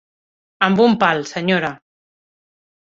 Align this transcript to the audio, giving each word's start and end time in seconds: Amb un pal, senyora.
Amb 0.69 0.81
un 0.87 0.97
pal, 1.05 1.23
senyora. 1.35 1.73